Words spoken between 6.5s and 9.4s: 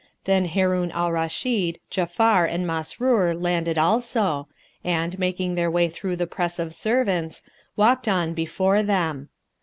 of servants, walked on before them.